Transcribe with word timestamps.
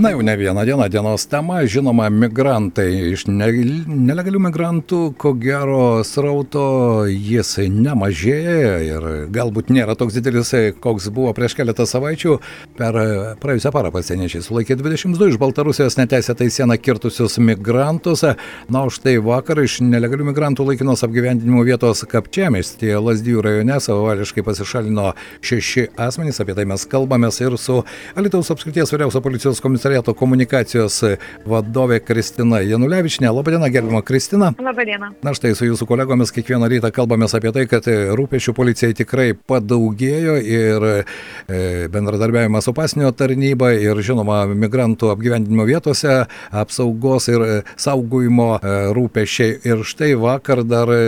Na 0.00 0.10
jau 0.10 0.22
ne 0.22 0.36
vieną 0.36 0.64
dieną 0.64 0.88
dienos 0.88 1.26
tema, 1.26 1.66
žinoma, 1.66 2.06
migrantai. 2.10 3.12
Iš 3.12 3.26
ne, 3.28 3.50
nelegalių 3.84 4.38
migrantų, 4.46 5.00
ko 5.20 5.34
gero, 5.36 6.00
srauto 6.08 6.62
jis 7.04 7.58
nemažėja 7.68 8.78
ir 8.86 9.04
galbūt 9.28 9.68
nėra 9.68 9.92
toks 10.00 10.16
didelis, 10.16 10.54
koks 10.80 11.10
buvo 11.12 11.34
prieš 11.36 11.52
keletą 11.58 11.84
savaičių. 11.84 12.38
Per 12.78 12.96
praėjusią 13.42 13.72
parą 13.74 13.90
pasieniečiai 13.92 14.40
sulaikė 14.46 14.78
22 14.80 15.34
iš 15.34 15.36
Baltarusijos 15.42 15.98
neteisėtai 16.00 16.48
sieną 16.48 16.80
kirtusius 16.80 17.36
migrantus. 17.36 18.24
Na, 18.72 18.86
o 18.86 18.88
štai 18.88 19.18
vakar 19.20 19.60
iš 19.66 19.82
nelegalių 19.84 20.30
migrantų 20.30 20.64
laikinos 20.70 21.04
apgyvendinimo 21.04 21.60
vietos 21.68 22.06
Kapčiamestėje 22.08 23.04
Lasdijų 23.04 23.44
rajone 23.44 23.76
savavališkai 23.76 24.48
pasišalino 24.48 25.12
šeši 25.44 25.90
asmenys. 26.08 26.40
Apie 26.40 26.56
tai 26.56 26.64
mes 26.72 26.88
kalbamės 26.88 27.44
ir 27.44 27.60
su 27.60 27.82
Alitaus 28.16 28.48
apskrities 28.56 28.96
vyriausio 28.96 29.20
policijos 29.28 29.60
komisaru 29.60 29.89
komisariato 29.90 30.14
komunikacijos 30.14 31.02
vadovė 31.46 31.98
Kristina 32.04 32.60
Janulevičinė. 32.62 33.30
Labadiena, 33.34 33.68
gerbima 33.68 34.02
Kristina. 34.02 34.52
Labadiena. 34.58 35.10
Na 35.22 35.32
štai 35.34 35.54
su 35.58 35.66
jūsų 35.66 35.86
kolegomis 35.88 36.30
kiekvieną 36.30 36.68
rytą 36.70 36.90
kalbamės 36.94 37.34
apie 37.34 37.50
tai, 37.50 37.64
kad 37.66 37.86
rūpešių 37.88 38.54
policijai 38.54 38.94
tikrai 38.94 39.32
padaugėjo 39.34 40.36
ir 40.38 40.86
e, 40.86 41.88
bendradarbiavimas 41.90 42.68
su 42.68 42.74
pasinio 42.76 43.10
tarnyba 43.10 43.72
ir 43.74 43.98
žinoma 43.98 44.44
migrantų 44.52 45.10
apgyvendinimo 45.10 45.66
vietose 45.66 46.26
apsaugos 46.52 47.26
ir 47.32 47.46
saugojimo 47.74 48.60
e, 48.60 48.76
rūpešiai. 48.94 49.58
Ir 49.66 49.82
štai 49.82 50.12
vakar 50.20 50.62
dar 50.62 50.92
e, 50.94 51.00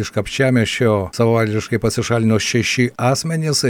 iš 0.00 0.12
kapčiamešio 0.14 1.10
savavališkai 1.12 1.82
pasišalino 1.82 2.40
šeši 2.40 2.94
asmenys. 2.96 3.64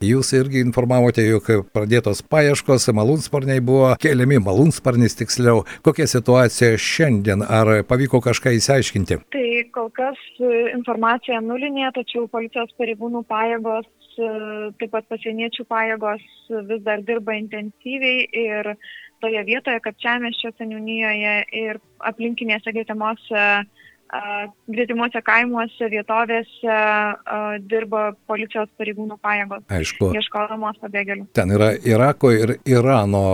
Jūs 0.00 0.32
irgi 0.40 0.64
informavote, 0.64 1.26
jog 1.26 1.52
pradėtos 1.76 2.24
paieškos, 2.24 2.88
malūnsparniai 2.96 3.60
buvo 3.60 3.92
keliami 4.06 4.38
malūnsparnis 4.42 5.18
tiksliau. 5.18 5.64
Kokia 5.86 6.06
situacija 6.10 6.78
šiandien? 6.80 7.42
Ar 7.42 7.82
pavyko 7.88 8.20
kažką 8.24 8.54
įsiaiškinti? 8.58 9.18
Tai 9.34 9.46
kol 9.74 9.90
kas 9.96 10.20
e, 10.38 10.52
informacija 10.74 11.40
nulinė, 11.44 11.88
tačiau 11.96 12.28
policijos 12.32 12.70
pareigūnų 12.80 13.24
pajėgos, 13.30 13.88
e, 14.18 14.30
taip 14.80 14.94
pat 14.94 15.08
pasieniečių 15.12 15.66
pajėgos 15.72 16.28
vis 16.70 16.84
dar 16.86 17.02
dirba 17.08 17.34
intensyviai 17.40 18.28
ir 18.44 18.76
toje 19.24 19.42
vietoje, 19.48 19.82
kad 19.82 19.98
čia 20.02 20.18
mes 20.22 20.38
čia 20.42 20.52
seniūnijoje 20.60 21.36
ir 21.64 21.82
aplinkinėse 22.12 22.74
gretimose 22.76 23.48
gretimuose 24.70 25.20
kaimuose, 25.24 25.88
vietovėse 25.90 26.76
dirba 27.70 28.12
policijos 28.30 28.70
pareigūnų 28.78 29.18
pajėgos. 29.22 29.64
Aišku. 29.72 30.12
Ieškodamos 30.16 30.78
pabėgėlių. 30.82 31.26
Ten 31.36 31.54
yra 31.56 31.72
Irako 31.86 32.32
ir 32.36 32.56
Irano 32.68 33.26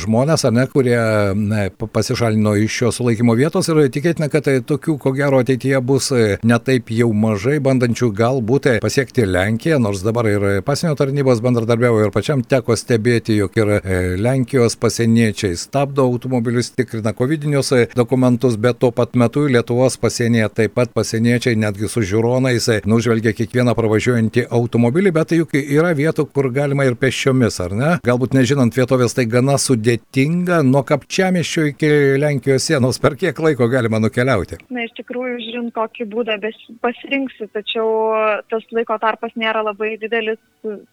žmonės, 0.00 0.44
ar 0.48 0.54
ne, 0.54 0.66
kurie 0.70 0.98
ne, 1.36 1.68
pasišalino 1.70 2.54
iš 2.64 2.78
šios 2.80 3.00
sulaikymo 3.00 3.34
vietos 3.38 3.68
ir 3.70 3.80
tikėtina, 3.92 4.30
kad 4.32 4.46
tai 4.46 4.58
tokių, 4.66 4.96
ko 5.02 5.12
gero, 5.16 5.40
ateityje 5.42 5.80
bus 5.84 6.10
e, 6.14 6.38
netaip 6.46 6.90
jau 6.94 7.10
mažai, 7.16 7.58
bandančių 7.62 8.10
galbūt 8.16 8.68
pasiekti 8.82 9.26
Lenkiją, 9.28 9.78
nors 9.82 10.04
dabar 10.06 10.28
ir 10.30 10.46
pasienio 10.66 10.96
tarnybos 10.98 11.42
bendradarbiavo 11.44 12.02
ir 12.04 12.12
pačiam 12.14 12.42
teko 12.44 12.76
stebėti, 12.78 13.36
jog 13.40 13.56
ir 13.60 13.72
e, 13.78 13.98
Lenkijos 14.20 14.78
pasieniečiai 14.80 15.58
stabdo 15.60 16.06
automobilius, 16.08 16.72
tikrina 16.76 17.12
covidinius 17.16 17.72
dokumentus, 17.96 18.56
bet 18.60 18.80
tuo 18.80 18.92
pat 18.94 19.16
metu 19.18 19.46
Lietuvos 19.50 19.98
pasienyje 20.00 20.48
taip 20.56 20.76
pat 20.78 20.94
pasieniečiai 20.96 21.58
netgi 21.60 21.90
su 21.90 22.04
žiūronais 22.06 22.70
nužvelgia 22.88 23.34
kiekvieną 23.36 23.74
pravažiuojantį 23.78 24.46
automobilį, 24.48 25.14
bet 25.16 25.32
tai 25.32 25.40
juk 25.42 25.56
yra 25.60 25.92
vietų, 25.96 26.26
kur 26.34 26.50
galima 26.54 26.86
ir 26.88 26.96
pešiomis, 27.00 27.60
ar 27.64 27.76
ne? 27.76 27.92
Galbūt 28.06 28.36
nežinant 28.36 28.76
vietovės, 28.76 29.14
tai 29.16 29.26
gana 29.30 29.49
gana 29.50 29.58
sudėtinga 29.58 30.60
nuo 30.62 30.82
Kapčiamiščio 30.86 31.64
iki 31.70 31.90
Lenkijos 32.20 32.68
sienos. 32.68 32.98
Per 33.02 33.16
kiek 33.18 33.38
laiko 33.38 33.66
galima 33.68 33.98
nukeliauti? 33.98 34.60
Na, 34.70 34.84
iš 34.84 34.92
tikrųjų, 34.98 35.38
žiūrint, 35.42 35.72
kokį 35.74 36.06
būdą 36.12 36.36
pasirinksi, 36.84 37.48
tačiau 37.54 38.14
tas 38.50 38.64
laiko 38.70 38.98
tarpas 39.02 39.32
nėra 39.34 39.62
labai 39.64 39.96
didelis, 40.00 40.38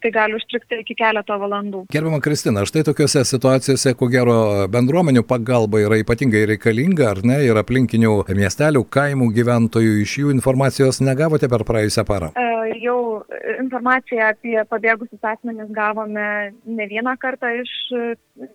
tai 0.02 0.12
gali 0.12 0.38
užtrukti 0.38 0.82
iki 0.82 0.96
keleto 0.98 1.38
valandų. 1.38 1.86
Gerbama 1.94 2.20
Kristina, 2.24 2.66
štai 2.66 2.86
tokiuose 2.88 3.24
situacijose, 3.28 3.94
ko 3.98 4.10
gero, 4.10 4.40
bendruomenių 4.74 5.26
pagalba 5.28 5.84
yra 5.84 6.00
ypatingai 6.02 6.46
reikalinga, 6.54 7.12
ar 7.14 7.24
ne, 7.28 7.42
ir 7.46 7.58
aplinkinių 7.62 8.24
miestelių, 8.38 8.86
kaimų 8.90 9.32
gyventojų 9.38 10.02
iš 10.04 10.18
jų 10.24 10.34
informacijos 10.38 11.04
negavote 11.04 11.50
per 11.52 11.66
praėjusią 11.68 12.08
parą? 12.08 12.34
E, 12.34 12.48
jau 12.82 13.24
informaciją 13.58 14.32
apie 14.32 14.58
pabėgusius 14.70 15.24
asmenis 15.32 15.72
gavome 15.76 16.28
ne 16.66 16.88
vieną 16.92 17.16
kartą 17.22 17.52
iš 17.62 17.72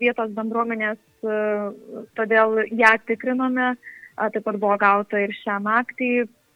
vietos 0.00 0.30
bendruomenės, 0.36 1.00
e, 1.24 1.40
todėl 2.18 2.62
ją 2.70 2.92
tikrinome. 3.08 3.74
Taip 4.12 4.44
pat 4.44 4.58
buvo 4.60 4.76
gauta 4.78 5.18
ir 5.22 5.32
šią 5.40 5.56
naktį 5.64 6.10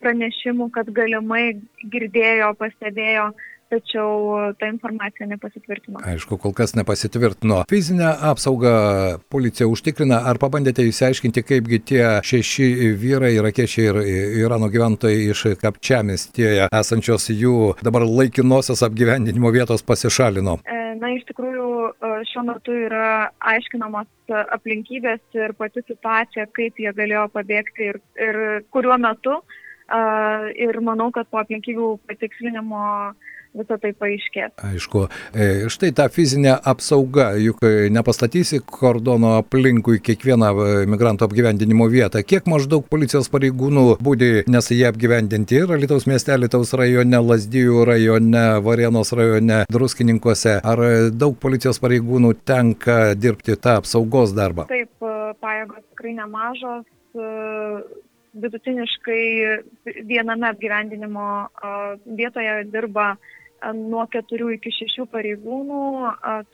pranešimų, 0.04 0.68
kad 0.74 0.90
galimai 0.94 1.56
girdėjo, 1.92 2.52
pastebėjo 2.60 3.30
tačiau 3.70 4.52
ta 4.60 4.68
informacija 4.70 5.26
nepasitvirtino. 5.30 6.00
Aišku, 6.06 6.38
kol 6.42 6.54
kas 6.56 6.74
nepasitvirtino. 6.78 7.62
Fizinę 7.70 8.12
apsaugą 8.30 8.74
policija 9.32 9.68
užtikrina. 9.70 10.22
Ar 10.30 10.40
pabandėte 10.42 10.86
įsiaiškinti, 10.86 11.44
kaipgi 11.46 11.80
tie 11.90 12.04
šeši 12.26 12.68
vyrai, 13.00 13.34
irakiečiai 13.38 13.88
ir 13.90 14.00
Irano 14.42 14.70
gyventojai 14.72 15.30
iš 15.32 15.44
Kapčiamestėje 15.60 16.68
esančios 16.70 17.30
jų 17.32 17.74
dabar 17.84 18.06
laikinosios 18.06 18.84
apgyvendinimo 18.86 19.52
vietos 19.54 19.84
pasišalino? 19.86 20.58
E, 20.64 20.78
na, 21.00 21.12
iš 21.16 21.26
tikrųjų, 21.30 21.68
e, 21.90 22.14
šiuo 22.30 22.46
metu 22.50 22.74
yra 22.86 23.30
aiškinamos 23.52 24.34
aplinkybės 24.56 25.22
ir 25.38 25.54
pati 25.58 25.82
situacija, 25.86 26.48
kaip 26.56 26.80
jie 26.82 26.92
galėjo 26.96 27.28
pabėgti 27.34 27.92
ir, 27.92 28.02
ir 28.20 28.42
kuriuo 28.74 28.98
metu. 29.02 29.40
Ir 29.86 30.80
manau, 30.82 31.12
kad 31.14 31.28
po 31.30 31.38
aplinkybių 31.38 31.92
patikslinimo 32.10 32.82
visą 33.56 33.78
tai 33.80 33.92
paaiškės. 33.96 34.54
Aišku, 34.66 35.06
e, 35.32 35.68
štai 35.72 35.92
ta 35.96 36.06
fizinė 36.12 36.54
apsauga, 36.72 37.30
juk 37.40 37.62
e, 37.66 37.88
nepastatysi 37.92 38.60
kordono 38.60 39.36
aplinkui 39.40 40.00
kiekvieną 40.04 40.50
e, 40.52 40.68
migrantų 40.90 41.28
apgyvendinimo 41.28 41.88
vietą. 41.92 42.22
Kiek 42.26 42.48
maždaug 42.50 42.86
policijos 42.92 43.30
pareigūnų 43.32 43.86
būdi, 44.04 44.30
nes 44.52 44.70
jie 44.74 44.84
apgyvendinti 44.90 45.60
ir 45.62 45.74
Lietuvos 45.76 46.08
miestelį 46.10 46.50
Taus 46.52 46.74
rajone, 46.76 47.20
Lasdijų 47.30 47.84
rajone, 47.88 48.46
Varėnos 48.64 49.12
rajone, 49.16 49.62
Druskininkose. 49.72 50.58
Ar 50.66 50.82
daug 51.12 51.38
policijos 51.40 51.80
pareigūnų 51.82 52.34
tenka 52.46 53.14
dirbti 53.18 53.56
tą 53.60 53.78
apsaugos 53.82 54.34
darbą? 54.36 54.68
Taip, 54.70 54.92
pajėgos 55.42 55.84
tikrai 55.92 56.16
nemažos 56.20 56.84
vidutiniškai 58.42 59.22
viename 60.10 60.48
apgyvendinimo 60.52 61.26
vietoje 62.20 62.64
dirba 62.72 63.08
nuo 63.76 64.04
keturių 64.12 64.52
iki 64.56 64.70
šešių 64.74 65.06
pareigūnų, 65.12 65.80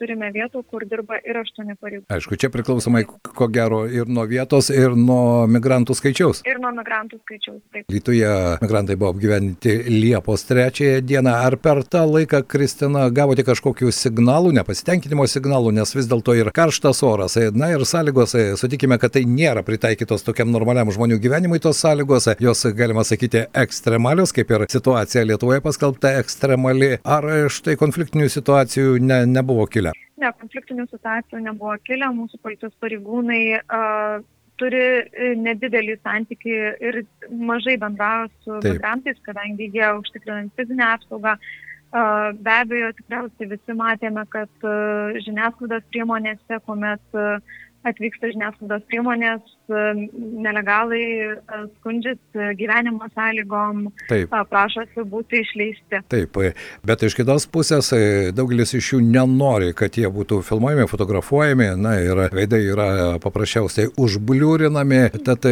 turime 0.01 0.31
vietų, 0.35 0.63
kur 0.71 0.85
dirba 0.89 1.19
ir 1.27 1.39
aštuoni 1.43 1.77
pareigūnai. 1.81 2.11
Aišku, 2.15 2.39
čia 2.41 2.51
priklausomai 2.53 3.05
ko 3.07 3.49
gero 3.53 3.83
ir 3.91 4.11
nuo 4.11 4.25
vietos, 4.31 4.71
ir 4.75 4.97
nuo 4.99 5.47
migrantų 5.51 5.97
skaičiaus. 5.99 6.43
Ir 6.49 6.61
nuo 6.63 6.73
migrantų 6.77 7.19
skaičiaus, 7.23 7.61
taip. 7.75 7.87
Lietuvoje 7.93 8.33
migrantai 8.63 8.97
buvo 9.01 9.13
apgyvendinti 9.15 9.77
Liepos 9.91 10.47
trečiąją 10.49 11.03
dieną. 11.07 11.35
Ar 11.49 11.57
per 11.61 11.83
tą 11.85 12.05
laiką, 12.09 12.43
Kristina, 12.49 13.09
gavote 13.15 13.45
kažkokių 13.47 13.93
signalų, 13.95 14.55
nepasitenkinimo 14.61 15.27
signalų, 15.31 15.75
nes 15.79 15.95
vis 15.97 16.09
dėlto 16.11 16.37
ir 16.39 16.53
karštas 16.55 17.03
oras, 17.07 17.39
na 17.57 17.73
ir 17.75 17.85
sąlygos, 17.89 18.37
sutikime, 18.61 18.99
kad 19.03 19.17
tai 19.17 19.25
nėra 19.29 19.65
pritaikytos 19.67 20.25
tokiam 20.27 20.53
normaliam 20.55 20.91
žmonių 20.93 21.19
gyvenimui 21.23 21.61
tos 21.63 21.83
sąlygos, 21.83 22.31
jos, 22.43 22.67
galima 22.77 23.05
sakyti, 23.07 23.47
ekstremalios, 23.65 24.35
kaip 24.37 24.51
ir 24.53 24.67
situacija 24.73 25.25
Lietuvoje 25.27 25.63
paskelbta 25.65 26.15
ekstremali 26.21 26.92
Ar 27.05 27.27
štai 27.53 27.77
konfliktinių 27.81 28.29
situacijų 28.33 28.99
ne, 29.03 29.23
nebuvo 29.31 29.67
kilę? 29.71 29.95
Ne, 30.23 30.31
konfliktinių 30.39 30.87
situacijų 30.91 31.43
nebuvo 31.49 31.75
kilę. 31.87 32.11
Mūsų 32.15 32.39
policijos 32.45 32.75
pareigūnai 32.83 33.43
uh, 33.63 34.23
turi 34.61 34.83
e, 34.83 35.33
nedidelį 35.43 35.97
santyki 36.03 36.55
ir 36.89 37.03
mažai 37.51 37.79
bendravo 37.81 38.29
su 38.45 38.61
Taip. 38.61 38.77
migrantais, 38.77 39.19
kadangi 39.27 39.71
jie 39.75 39.89
užtikrinant 39.99 40.55
fizinę 40.59 40.93
apsaugą. 40.95 41.37
Be 41.93 42.53
abejo, 42.57 42.87
tikriausiai 42.97 43.51
visi 43.51 43.75
matėme, 43.77 44.23
kad 44.33 44.65
uh, 44.65 45.13
žiniasklaidos 45.27 45.83
priemonėse, 45.93 46.57
kuomet 46.65 47.19
uh, 47.21 47.59
atvyksta 47.85 48.31
žiniasklaidos 48.33 48.87
priemonės, 48.89 49.43
nelegalai 50.47 51.37
skundžiasi 51.79 52.53
gyvenimo 52.59 53.09
sąlygom, 53.15 53.87
Taip. 54.09 54.35
prašosi 54.51 55.05
būti 55.09 55.43
išleisti. 55.43 56.03
Taip, 56.13 56.39
bet 56.87 57.05
iš 57.07 57.17
kitos 57.19 57.47
pusės 57.53 57.93
daugelis 58.37 58.75
iš 58.79 58.95
jų 58.95 59.03
nenori, 59.05 59.73
kad 59.77 59.97
jie 59.99 60.09
būtų 60.13 60.43
filmuojami, 60.47 60.89
fotografuojami, 60.91 61.71
na 61.81 61.97
ir 62.03 62.25
veidai 62.35 62.63
yra 62.67 62.89
paprasčiausiai 63.23 63.93
užbliūrinami, 64.01 65.03
tad 65.27 65.47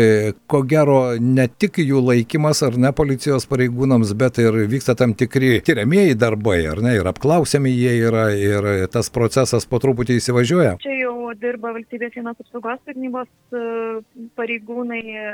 ko 0.51 0.63
gero 0.69 1.01
ne 1.21 1.49
tik 1.51 1.81
jų 1.83 2.03
laikymas 2.11 2.63
ar 2.67 2.79
ne 2.81 2.93
policijos 2.97 3.49
pareigūnams, 3.51 4.15
bet 4.19 4.41
ir 4.43 4.63
vyksta 4.71 4.97
tam 4.99 5.15
tikri 5.19 5.59
tyriamieji 5.67 6.19
darbai, 6.19 6.61
ar 6.71 6.83
ne, 6.85 6.97
ir 7.01 7.11
apklausiami 7.11 7.73
jie 7.75 7.97
yra, 8.09 8.29
ir 8.37 8.71
tas 8.93 9.11
procesas 9.13 9.67
po 9.69 9.81
truputį 9.83 10.19
įsivažiuoja. 10.21 10.77
Čia 10.83 10.97
jau 11.03 11.15
dirba 11.41 11.75
valstybės 11.77 12.15
sienos 12.15 12.39
apsaugos 12.43 12.81
tarnybos 12.87 13.29
e, 13.55 13.63
pareigūnai 14.39 15.03
e, 15.17 15.27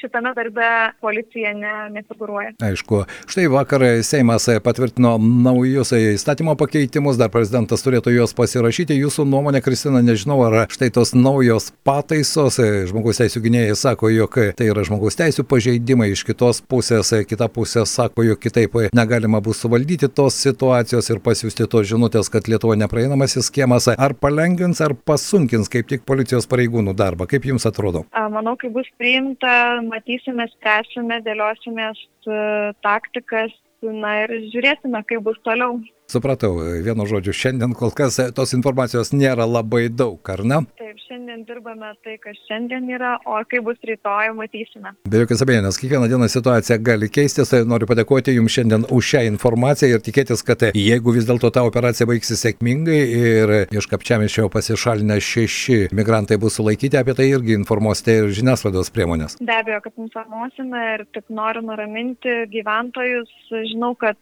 šitame 0.00 0.32
darbe 0.36 0.68
policija 1.00 1.52
ne, 1.54 1.72
nefiguruoja. 1.94 2.52
Aišku, 2.64 3.02
štai 3.30 3.46
vakar 3.52 3.84
Seimas 4.06 4.48
patvirtino 4.64 5.16
naujus 5.18 5.92
įstatymo 5.96 6.54
pakeitimus, 6.60 7.18
dar 7.20 7.32
prezidentas 7.32 7.84
turėtų 7.84 8.14
juos 8.14 8.34
pasirašyti. 8.38 8.96
Jūsų 9.00 9.26
nuomonė, 9.28 9.62
Kristina, 9.64 10.02
nežinau, 10.04 10.38
ar 10.46 10.70
štai 10.72 10.90
tos 10.94 11.12
naujos 11.16 11.70
pataisos, 11.86 12.60
žmogaus 12.90 13.20
teisų 13.20 13.42
gynėjai 13.46 13.76
sako, 13.78 14.10
jog 14.14 14.38
tai 14.56 14.70
yra 14.70 14.84
žmogaus 14.86 15.18
teisų 15.18 15.44
pažeidimai, 15.50 16.10
iš 16.14 16.24
kitos 16.28 16.62
pusės, 16.62 17.12
kita 17.28 17.50
pusė 17.52 17.84
sako, 17.88 18.24
jog 18.30 18.40
kitaip 18.42 18.78
negalima 18.96 19.42
bus 19.44 19.60
suvaldyti 19.64 20.08
tos 20.14 20.38
situacijos 20.40 21.10
ir 21.10 21.20
pasiūsti 21.24 21.68
tos 21.70 21.88
žinutės, 21.90 22.30
kad 22.32 22.48
Lietuva 22.50 22.76
nepraeinamasis 22.78 23.50
skiemas, 23.50 23.90
ar 23.90 24.14
palengvins, 24.14 24.80
ar 24.84 24.94
pasunkins 24.94 25.70
kaip 25.72 25.90
tik 25.90 26.06
policijos 26.08 26.48
pareigūnų 26.50 26.94
darbą. 26.96 27.26
Kaip 27.30 27.46
jums 27.50 27.66
atrodo? 27.68 28.04
Manau, 28.30 28.54
kaip 28.60 28.72
bus 28.76 28.79
priimta, 29.00 29.80
matysime, 29.86 30.46
spręsime, 30.54 31.20
dėliosimės 31.26 32.00
e, 32.00 32.40
taktikas, 32.86 33.52
na 33.82 34.14
ir 34.24 34.34
žiūrėsime, 34.52 35.02
kaip 35.08 35.24
bus 35.26 35.40
toliau. 35.46 35.78
Supratau, 36.10 36.56
vienu 36.82 37.04
žodžiu, 37.06 37.30
šiandien 37.30 37.70
kol 37.78 37.92
kas 37.94 38.16
tos 38.34 38.50
informacijos 38.56 39.12
nėra 39.14 39.44
labai 39.46 39.84
daug, 39.94 40.18
ar 40.32 40.40
ne? 40.42 40.56
Taip, 40.80 40.96
šiandien 41.04 41.44
dirbame 41.46 41.92
tai, 42.02 42.16
kas 42.18 42.34
šiandien 42.48 42.88
yra, 42.90 43.12
o 43.30 43.36
kaip 43.46 43.62
bus 43.68 43.78
rytoj, 43.86 44.32
matysime. 44.34 44.90
Be 45.06 45.20
jokios 45.22 45.44
abejonės, 45.46 45.78
kiekvieną 45.78 46.08
dieną 46.10 46.26
situacija 46.32 46.80
gali 46.82 47.06
keistis, 47.14 47.52
tai 47.52 47.62
noriu 47.62 47.86
padėkoti 47.86 48.34
Jums 48.34 48.56
šiandien 48.56 48.88
už 48.90 49.12
šią 49.12 49.22
informaciją 49.28 50.00
ir 50.00 50.04
tikėtis, 50.08 50.42
kad 50.46 50.66
jeigu 50.74 51.14
vis 51.14 51.30
dėlto 51.30 51.52
ta 51.54 51.62
operacija 51.68 52.10
baigsis 52.10 52.42
sėkmingai 52.42 53.00
ir 53.20 53.54
iš 53.70 53.86
kapčiamišio 53.94 54.50
pasišalinę 54.50 55.22
šeši 55.22 55.80
migrantai 55.94 56.40
bus 56.42 56.58
sulaikyti, 56.58 56.98
apie 56.98 57.14
tai 57.14 57.30
irgi 57.30 57.54
informuosite 57.60 58.18
ir 58.24 58.34
žiniasklaidos 58.34 58.90
priemonės. 58.98 59.38
Be 59.38 59.60
abejo, 59.62 59.84
kad 59.86 60.06
informuosime 60.08 60.86
ir 60.96 61.06
tik 61.14 61.30
noriu 61.30 61.62
nuraminti 61.70 62.40
gyventojus. 62.50 63.30
Žinau, 63.70 63.94
kad 64.02 64.18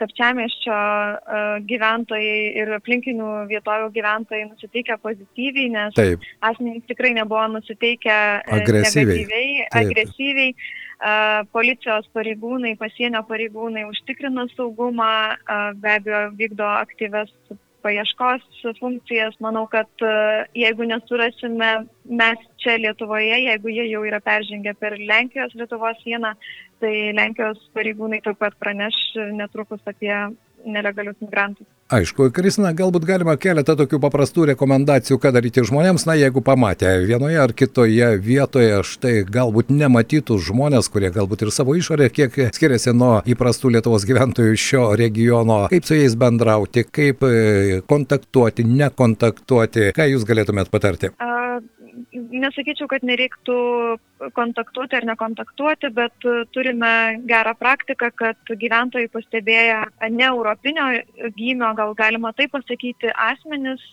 kapčiamieščio 0.00 0.78
gyventojai 1.68 2.38
ir 2.62 2.72
aplinkinių 2.78 3.30
vietovių 3.50 3.90
gyventojai 3.94 4.46
nusiteikę 4.48 4.98
pozityviai, 5.02 5.68
nes 5.74 5.98
Taip. 5.98 6.24
asmenys 6.44 6.86
tikrai 6.90 7.14
nebuvo 7.18 7.44
nusiteikę 7.56 8.16
e, 8.16 8.58
agresyviai. 8.60 9.68
Agresyviai. 9.82 10.56
Policijos 11.52 12.06
pareigūnai, 12.16 12.76
pasienio 12.80 13.20
pareigūnai 13.28 13.82
užtikrina 13.90 14.46
saugumą, 14.54 15.10
be 15.82 15.96
abejo 15.98 16.20
vykdo 16.38 16.68
aktyves 16.78 17.32
paieškos 17.84 18.44
funkcijas. 18.80 19.36
Manau, 19.44 19.66
kad 19.70 20.06
jeigu 20.56 20.88
nesurasime 20.88 21.70
mes 22.04 22.46
čia 22.62 22.78
Lietuvoje, 22.80 23.36
jeigu 23.44 23.72
jie 23.72 23.86
jau 23.90 24.02
yra 24.08 24.20
peržengę 24.24 24.74
per 24.80 24.96
Lenkijos 24.98 25.54
Lietuvos 25.58 26.00
sieną, 26.04 26.34
tai 26.80 26.94
Lenkijos 27.16 27.60
pareigūnai 27.76 28.22
taip 28.24 28.40
pat 28.40 28.56
praneš 28.60 28.96
netrukus 29.36 29.84
apie 29.90 30.14
nelegalius 30.66 31.16
migrantus. 31.20 31.66
Aišku, 31.92 32.30
Kristina, 32.32 32.70
galbūt 32.72 33.04
galima 33.04 33.34
keletą 33.36 33.74
tokių 33.76 33.98
paprastų 34.00 34.46
rekomendacijų, 34.54 35.18
ką 35.20 35.34
daryti 35.36 35.66
žmonėms, 35.68 36.06
na, 36.08 36.16
jeigu 36.16 36.40
pamatė 36.44 36.94
vienoje 37.04 37.36
ar 37.42 37.52
kitoje 37.52 38.08
vietoje, 38.24 38.78
štai 38.88 39.12
galbūt 39.28 39.68
nematytų 39.68 40.38
žmonės, 40.48 40.88
kurie 40.88 41.12
galbūt 41.12 41.44
ir 41.44 41.52
savo 41.52 41.76
išorė 41.76 42.08
kiek 42.08 42.38
skiriasi 42.56 42.96
nuo 42.96 43.18
įprastų 43.28 43.74
Lietuvos 43.76 44.08
gyventojų 44.08 44.56
šio 44.56 44.86
regiono, 44.96 45.60
kaip 45.72 45.84
su 45.84 46.00
jais 46.00 46.16
bendrauti, 46.16 46.86
kaip 46.88 47.28
e, 47.28 47.82
kontaktuoti, 47.84 48.64
nekontaktuoti, 48.64 49.90
ką 49.94 50.08
jūs 50.14 50.24
galėtumėt 50.28 50.72
patarti? 50.72 51.12
A, 51.20 51.43
nesakyčiau, 52.14 52.86
kad 52.90 53.04
nereiktų 53.06 53.56
kontaktuoti 54.36 54.96
ar 54.98 55.06
nekontaktuoti, 55.08 55.90
bet 55.94 56.26
turime 56.54 56.92
gerą 57.28 57.54
praktiką, 57.58 58.10
kad 58.16 58.52
gyventojai 58.62 59.10
pastebėję 59.12 59.80
ne 60.14 60.26
europinio 60.28 60.86
gymio, 61.36 61.72
gal 61.78 61.94
galima 61.98 62.32
taip 62.36 62.54
pasakyti, 62.54 63.10
asmenys 63.26 63.84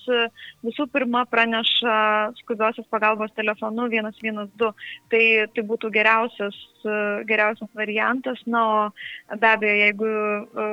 visų 0.66 0.88
pirma 0.94 1.26
praneša 1.32 1.98
skubiosios 2.44 2.88
pagalbos 2.94 3.34
telefonu 3.38 3.90
112. 3.92 4.72
Tai, 5.12 5.26
tai 5.56 5.68
būtų 5.68 5.92
geriausias, 5.94 6.58
geriausias 7.28 7.70
variantas. 7.78 8.42
Na, 8.46 8.64
o 9.32 9.38
be 9.38 9.50
abejo, 9.50 9.78
jeigu 9.82 10.10
e, 10.10 10.68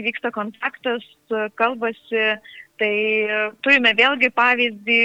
įvyksta 0.00 0.32
kontaktas, 0.34 1.04
kalbasi, 1.58 2.26
Tai 2.80 2.92
turime 3.60 3.92
vėlgi 3.92 4.30
pavyzdį 4.32 5.00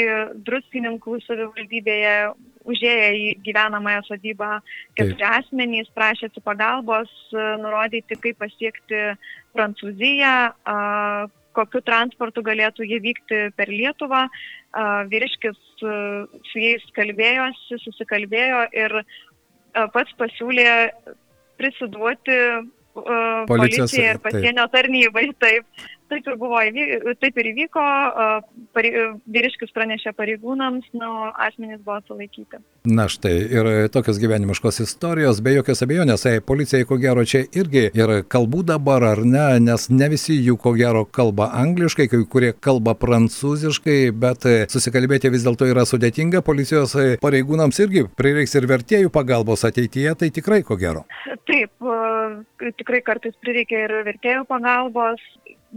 druskininkų 0.48 1.18
savivaldybėje, 1.26 2.18
užėję 2.66 3.10
į 3.20 3.26
gyvenamąją 3.46 4.06
sodybą, 4.08 4.52
keturi 4.98 5.26
asmenys 5.28 5.90
prašėsi 5.94 6.42
pagalbos, 6.46 7.12
nurodyti, 7.34 8.18
kaip 8.24 8.40
pasiekti 8.42 9.02
Prancūziją, 9.56 10.36
kokiu 11.56 11.82
transportu 11.88 12.44
galėtų 12.48 12.88
jie 12.88 13.02
vykti 13.04 13.42
per 13.60 13.72
Lietuvą. 13.72 14.26
Vyriškis 15.12 15.60
su 15.80 16.64
jais 16.64 16.88
kalbėjosi, 16.96 17.80
susikalbėjo 17.84 18.66
ir 18.76 18.98
pats 19.94 20.16
pasiūlė 20.20 20.72
prisiduoti 21.60 22.40
policijai 23.52 24.16
ir 24.16 24.24
pasienio 24.24 24.68
tarnybai. 24.72 25.30
Taip. 25.40 25.68
Taip 26.06 26.28
ir, 26.30 26.36
buvo, 26.38 26.60
taip 27.18 27.38
ir 27.42 27.48
įvyko, 27.50 27.84
pare, 28.78 28.90
vyriškis 29.34 29.72
pranešė 29.74 30.12
pareigūnams, 30.14 30.86
na, 30.94 31.08
o 31.10 31.30
asmenys 31.48 31.80
buvo 31.82 31.98
sulaikyti. 32.06 32.60
Na 32.86 33.08
štai, 33.10 33.34
ir 33.50 33.70
tokios 33.94 34.20
gyvenimiškos 34.22 34.84
istorijos, 34.84 35.42
be 35.42 35.56
jokios 35.56 35.82
abejonės, 35.82 36.26
tai 36.28 36.36
policijai 36.46 36.86
ko 36.86 37.00
gero 37.02 37.24
čia 37.26 37.42
irgi 37.58 37.88
ir 37.98 38.14
kalbų 38.30 38.62
dabar 38.70 39.08
ar 39.10 39.24
ne, 39.26 39.48
nes 39.66 39.88
ne 39.90 40.10
visi 40.14 40.38
jų 40.38 40.60
ko 40.62 40.76
gero 40.78 41.02
kalba 41.10 41.50
angliškai, 41.64 42.06
kai 42.12 42.22
kurie 42.30 42.54
kalba 42.54 42.94
prancūziškai, 43.02 43.98
bet 44.14 44.46
susikalbėti 44.74 45.34
vis 45.34 45.48
dėlto 45.48 45.72
yra 45.72 45.88
sudėtinga, 45.90 46.44
policijos 46.46 46.94
pareigūnams 47.26 47.82
irgi 47.82 48.06
prireiks 48.14 48.54
ir 48.54 48.70
vertėjų 48.70 49.10
pagalbos 49.16 49.66
ateityje, 49.66 50.14
tai 50.22 50.30
tikrai 50.38 50.62
ko 50.68 50.78
gero. 50.78 51.08
Taip, 51.50 51.74
tikrai 52.78 53.02
kartais 53.06 53.34
prireikia 53.42 53.88
ir 53.88 53.98
vertėjų 54.06 54.46
pagalbos, 54.50 55.26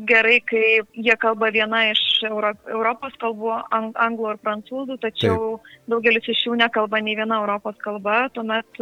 gerai, 0.07 0.38
kai 0.47 0.81
jie 0.95 1.17
kalba 1.21 1.50
viena 1.55 1.85
iš 1.90 2.00
Euro, 2.28 2.52
Europos 2.71 3.14
kalbų, 3.23 3.50
ang, 3.75 3.90
anglų 3.99 4.35
ir 4.35 4.40
prancūzų, 4.43 4.99
tačiau 5.02 5.59
Taip. 5.59 5.76
daugelis 5.93 6.28
iš 6.31 6.45
jų 6.49 6.57
nekalba 6.59 7.00
nei 7.02 7.17
viena 7.19 7.40
Europos 7.43 7.78
kalba, 7.83 8.26
tuomet, 8.35 8.81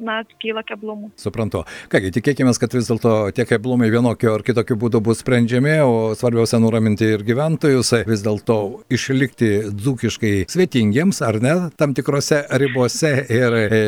na, 0.00 0.18
kyla 0.42 0.64
keblumų. 0.66 1.10
Suprantu. 1.20 1.64
Kągi, 1.92 2.12
tikėkime, 2.18 2.52
kad 2.60 2.76
vis 2.76 2.90
dėlto 2.90 3.14
tie 3.36 3.46
keblumai 3.48 3.88
vienokio 3.92 4.34
ar 4.36 4.44
kitokio 4.46 4.76
būdu 4.80 5.00
bus 5.04 5.22
sprendžiami, 5.24 5.78
o 5.84 5.96
svarbiausia 6.18 6.60
nuraminti 6.62 7.08
ir 7.16 7.24
gyventojus, 7.26 7.94
vis 8.08 8.24
dėlto 8.24 8.58
išlikti 8.92 9.50
dzūkiškai 9.72 10.34
svetingiems, 10.52 11.22
ar 11.26 11.40
ne, 11.44 11.56
tam 11.80 11.96
tikrose 11.96 12.42
ribose 12.60 13.12
ir 13.32 13.58
e, 13.60 13.82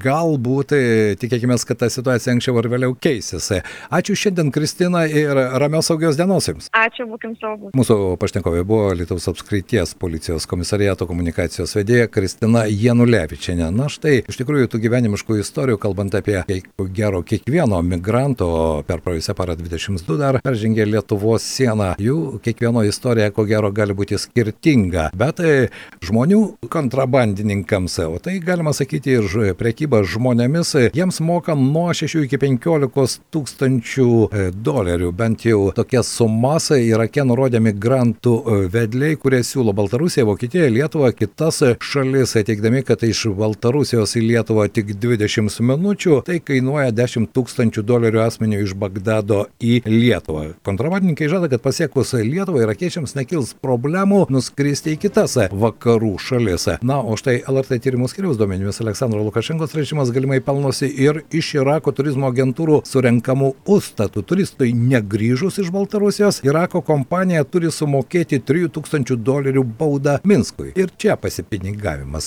galbūt, 0.00 0.76
e, 0.76 1.14
tikėkime, 1.20 1.58
kad 1.66 1.82
ta 1.82 1.90
situacija 1.92 2.34
anksčiau 2.34 2.58
ar 2.60 2.70
vėliau 2.72 2.96
keisis. 2.96 3.50
Ačiū 3.92 4.16
šiandien, 4.18 4.52
Kristina, 4.54 5.04
ir 5.06 5.36
ramios 5.60 5.90
saugios 5.90 6.09
gražios 6.10 6.16
dienos 6.16 6.48
jums. 6.48 6.68
Ačiū, 6.72 7.06
būkim 7.06 7.34
saugus. 7.38 7.72
Mūsų 7.76 8.16
pašnekovė 8.18 8.64
buvo 8.66 8.90
Lietuvos 8.94 9.28
apskrities 9.30 9.94
policijos 9.94 10.46
komisariato 10.46 11.06
komunikacijos 11.06 11.74
vedėja 11.76 12.08
Kristina 12.10 12.64
Janulevičiane. 12.66 13.70
Na 13.70 13.88
štai, 13.88 14.24
iš 14.28 14.38
tikrųjų, 14.40 14.70
tų 14.70 14.80
gyvenimiškų 14.86 15.38
istorijų, 15.40 15.78
kalbant 15.80 16.14
apie, 16.14 16.42
ko 16.76 16.86
gero, 16.90 17.22
kiekvieno 17.22 17.80
migranto 17.82 18.82
per 18.86 19.02
praėjusią 19.04 19.36
parą 19.38 19.56
22 19.60 20.18
dar 20.18 20.40
peržengė 20.42 20.86
Lietuvos 20.88 21.46
sieną, 21.46 21.94
jų 22.00 22.40
kiekvieno 22.42 22.84
istorija, 22.88 23.30
ko 23.34 23.46
gero, 23.48 23.70
gali 23.72 23.94
būti 23.94 24.18
skirtinga. 24.18 25.10
Bet 25.14 25.38
tai 25.40 25.54
žmonių 26.04 26.40
kontrabandininkams, 26.70 28.00
o 28.08 28.18
tai 28.22 28.38
galima 28.42 28.74
sakyti 28.76 29.18
ir 29.18 29.54
prekyba 29.58 30.02
žmonėmis, 30.02 30.74
jiems 30.96 31.20
moka 31.24 31.54
nuo 31.58 31.90
6 31.94 32.24
iki 32.26 32.40
15 32.40 33.20
tūkstančių 33.30 34.10
dolerių, 34.64 35.12
bent 35.16 35.46
jau 35.46 35.70
tokia 35.76 35.89
tokias 35.90 36.06
sumas 36.14 36.68
Irake 36.70 37.24
nurodė 37.26 37.58
migrantų 37.58 38.32
vedliai, 38.70 39.16
kurie 39.18 39.40
siūlo 39.42 39.72
Baltarusiją, 39.74 40.22
Vokietiją, 40.28 40.68
Lietuvą, 40.70 41.08
kitas 41.18 41.56
šalis, 41.82 42.36
teikdami, 42.46 42.84
kad 42.86 43.02
iš 43.02 43.24
Baltarusijos 43.34 44.14
į 44.14 44.22
Lietuvą 44.28 44.68
tik 44.70 44.92
20 45.02 45.58
minučių, 45.66 46.20
tai 46.28 46.36
kainuoja 46.38 46.92
10 46.94 47.32
tūkstančių 47.34 47.82
dolerių 47.82 48.20
asmenių 48.22 48.60
iš 48.62 48.76
Bagdado 48.78 49.48
į 49.58 49.80
Lietuvą. 49.88 50.44
Kontrabandininkai 50.62 51.26
žada, 51.32 51.48
kad 51.50 51.64
pasiekus 51.64 52.14
Lietuvą 52.14 52.62
irakiečiams 52.68 53.16
nekils 53.18 53.50
problemų 53.58 54.28
nuskristi 54.30 54.94
į 54.94 55.00
kitas 55.08 55.34
vakarų 55.50 56.12
šalis. 56.22 56.68
Na, 56.86 57.00
o 57.02 57.18
štai 57.18 57.40
LRT 57.50 57.80
tyrimų 57.88 58.12
skiriaus 58.12 58.38
duomenimis 58.38 58.78
Aleksandro 58.86 59.24
Lukašenkos 59.26 59.74
režimas 59.74 60.14
galimai 60.14 60.38
pelnosi 60.38 60.86
ir 60.86 61.24
iš 61.34 61.56
Irako 61.58 61.96
turizmo 61.98 62.30
agentūrų 62.30 62.84
surenkamų 62.86 63.52
užstatų. 63.66 64.22
Turistui 64.30 64.70
negrįžus 64.76 65.58
iš 65.64 65.74
Baltarusijos, 65.80 66.42
Irako 66.44 66.82
kompanija 66.84 67.40
turi 67.48 67.70
sumokėti 67.72 68.36
3000 68.44 69.16
dolerių 69.24 69.62
baudą 69.78 70.18
Minskui. 70.28 70.74
Ir 70.76 70.90
čia 71.00 71.14
pasipinigavimas. 71.16 72.26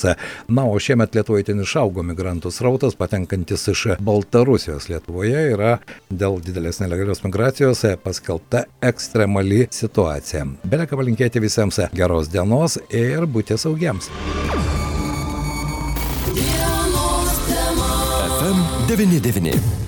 Na, 0.49 0.63
o 0.65 0.79
šiemet 0.81 1.13
Lietuvoje 1.13 1.45
ten 1.51 1.61
išaugo 1.61 2.01
migrantų 2.01 2.49
srautas, 2.49 2.97
patenkantis 2.97 3.67
iš 3.69 3.83
Baltarusijos. 4.01 4.89
Lietuvoje 4.89 5.43
yra 5.51 5.75
dėl 6.09 6.39
didelės 6.41 6.81
nelegalios 6.81 7.21
migracijos 7.27 7.85
paskelbta 8.01 8.63
ekstremali 8.81 9.67
situacija. 9.69 10.47
Belieka 10.65 10.97
palinkėti 10.97 11.45
visiems 11.45 11.77
geros 11.93 12.33
dienos 12.33 12.79
ir 12.89 13.29
būti 13.29 13.59
saugiems. 13.61 14.09
FM 18.33 18.67
99. 18.89 19.82